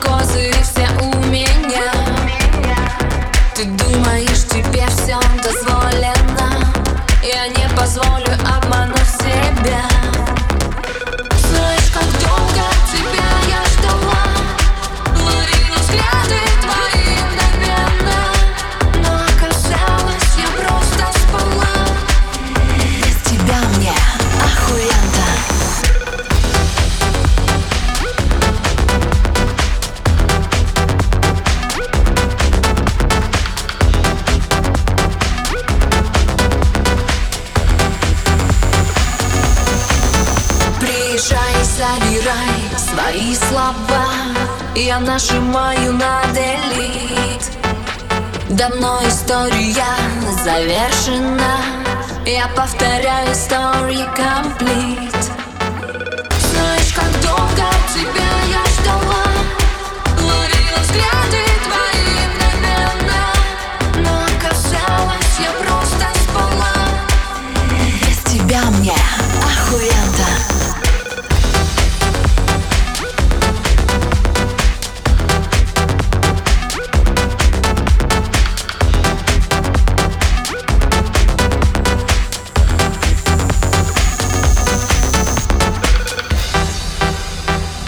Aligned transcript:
козыри 0.00 0.62
все 0.62 0.88
у 1.02 1.14
меня. 1.26 1.92
Ты 3.54 3.64
думаешь 3.64 4.37
Собирай 41.78 42.76
свои 42.76 43.36
слова. 43.36 44.06
Я 44.74 44.98
нажимаю 44.98 45.92
на 45.92 46.24
делит 46.34 47.52
Давно 48.48 48.98
история 49.06 49.86
завершена. 50.42 51.58
Я 52.26 52.48
повторяю 52.48 53.28
story 53.28 54.04
complete. 54.16 55.37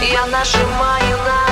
Я 0.03 0.25
нажимаю 0.27 1.19
на 1.19 1.50